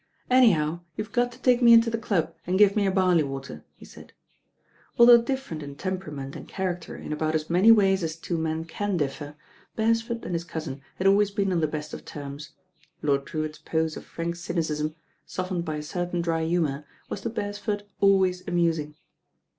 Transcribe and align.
"Anyhow, 0.31 0.79
you've 0.97 1.11
got 1.11 1.31
to 1.31 1.39
take 1.39 1.61
me 1.61 1.73
into 1.73 1.91
the 1.91 1.97
club 1.99 2.33
and 2.47 2.57
give 2.57 2.75
me 2.75 2.87
a 2.87 2.91
barley 2.91 3.21
water," 3.21 3.63
he 3.75 3.85
said. 3.85 4.13
Although 4.97 5.21
different 5.21 5.61
in 5.61 5.75
temperament 5.75 6.35
and 6.35 6.47
character 6.49 6.97
m 6.97 7.13
about 7.13 7.35
as 7.35 7.51
many 7.51 7.71
ways 7.71 8.01
as 8.03 8.15
two 8.15 8.39
men 8.39 8.65
can 8.65 8.97
differ, 8.97 9.35
Beres 9.77 10.01
ford 10.01 10.25
and 10.25 10.33
his 10.33 10.43
cousin 10.43 10.81
had 10.95 11.05
always 11.05 11.29
been 11.29 11.51
on 11.51 11.61
the 11.61 11.67
best 11.67 11.93
of 11.93 12.03
terms. 12.03 12.49
Lord 13.03 13.25
Drewitt's 13.25 13.59
pose 13.59 13.95
of 13.95 14.03
frank 14.03 14.37
cynicism, 14.37 14.95
soft 15.27 15.51
ened 15.51 15.65
by 15.65 15.75
a 15.75 15.83
certain 15.83 16.19
dry 16.23 16.43
humour, 16.45 16.83
was 17.07 17.21
to 17.21 17.29
Beresford 17.29 17.83
always 17.99 18.41
amusing. 18.47 18.95